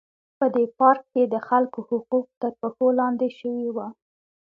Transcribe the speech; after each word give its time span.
په 0.37 0.45
دې 0.55 0.65
پارک 0.79 1.03
کې 1.13 1.23
د 1.33 1.35
خلکو 1.47 1.79
حقوق 1.89 2.27
تر 2.41 2.51
پښو 2.59 2.87
لاندې 2.99 3.27
شوي 3.39 3.67
وو. 3.75 3.87